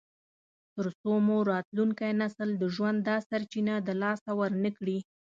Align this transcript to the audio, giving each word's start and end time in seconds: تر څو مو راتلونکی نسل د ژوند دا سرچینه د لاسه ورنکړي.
تر 0.75 0.87
څو 0.99 1.11
مو 1.25 1.37
راتلونکی 1.51 2.11
نسل 2.21 2.49
د 2.57 2.63
ژوند 2.75 2.97
دا 3.09 3.17
سرچینه 3.29 3.75
د 3.87 3.89
لاسه 4.01 4.29
ورنکړي. 4.41 4.97